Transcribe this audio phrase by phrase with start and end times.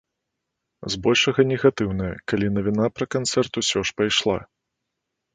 [0.93, 4.39] Збольшага негатыўная, калі навіна пра канцэрт усё ж пайшла.